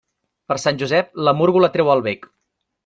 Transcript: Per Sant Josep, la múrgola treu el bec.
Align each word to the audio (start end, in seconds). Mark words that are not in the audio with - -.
Per 0.51 0.57
Sant 0.63 0.79
Josep, 0.83 1.13
la 1.29 1.37
múrgola 1.43 1.73
treu 1.77 1.97
el 1.99 2.05
bec. 2.11 2.29